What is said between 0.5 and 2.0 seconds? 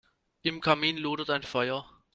Kamin lodert ein Feuer.